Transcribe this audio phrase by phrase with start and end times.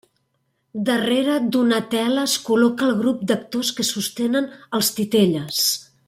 [0.87, 5.61] Darrere d'una tela es col·loca el grup d'actors que sostenen els titelles.